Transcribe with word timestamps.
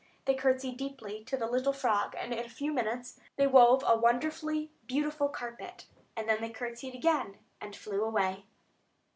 They 0.25 0.33
curtsied 0.33 0.77
deeply 0.77 1.23
to 1.25 1.37
the 1.37 1.45
little 1.45 1.73
frog, 1.73 2.15
and 2.17 2.33
in 2.33 2.39
a 2.43 2.49
few 2.49 2.73
minutes 2.73 3.19
they 3.35 3.45
wove 3.45 3.83
a 3.85 3.95
wonderfully 3.95 4.71
beautiful 4.87 5.29
carpet; 5.29 5.85
then 6.17 6.41
they 6.41 6.49
curtsied 6.49 6.95
again, 6.95 7.37
and 7.61 7.75
flew 7.75 8.03
away. 8.03 8.45